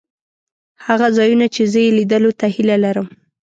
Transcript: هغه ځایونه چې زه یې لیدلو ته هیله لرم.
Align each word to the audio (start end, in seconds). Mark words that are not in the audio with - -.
هغه 0.85 1.07
ځایونه 1.17 1.45
چې 1.55 1.61
زه 1.71 1.79
یې 1.85 1.91
لیدلو 1.97 2.31
ته 2.39 2.45
هیله 2.55 2.77
لرم. 2.83 3.07